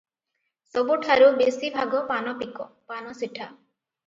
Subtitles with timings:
[0.75, 3.49] ସବୁଠାରୁ ବେଶି ଭାଗ ପାନପିକ, ପାନସିଠା।